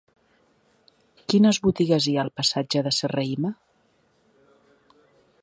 [1.33, 3.53] Quines botigues hi ha al passatge de Serrahima?